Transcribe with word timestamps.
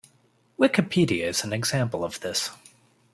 Wikipedia 0.57 1.25
is 1.27 1.43
an 1.43 1.53
example 1.53 2.03
of 2.03 2.21
this. 2.21 2.49